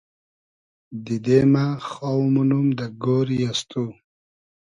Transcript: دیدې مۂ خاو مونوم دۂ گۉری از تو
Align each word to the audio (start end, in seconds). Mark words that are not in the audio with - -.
دیدې 1.05 1.39
مۂ 1.53 1.65
خاو 1.87 2.19
مونوم 2.33 2.67
دۂ 2.77 2.85
گۉری 3.03 3.39
از 3.49 3.59
تو 3.69 3.83